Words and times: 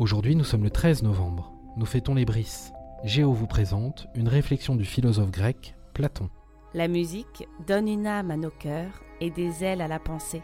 Aujourd'hui, 0.00 0.34
nous 0.34 0.44
sommes 0.44 0.64
le 0.64 0.70
13 0.70 1.02
novembre. 1.02 1.52
Nous 1.76 1.84
fêtons 1.84 2.14
les 2.14 2.24
Brises. 2.24 2.72
Géo 3.04 3.34
vous 3.34 3.46
présente 3.46 4.06
une 4.14 4.28
réflexion 4.28 4.74
du 4.74 4.86
philosophe 4.86 5.30
grec 5.30 5.74
Platon. 5.92 6.30
La 6.72 6.88
musique 6.88 7.46
donne 7.66 7.86
une 7.86 8.06
âme 8.06 8.30
à 8.30 8.38
nos 8.38 8.48
cœurs 8.48 9.02
et 9.20 9.30
des 9.30 9.62
ailes 9.62 9.82
à 9.82 9.88
la 9.88 9.98
pensée. 9.98 10.40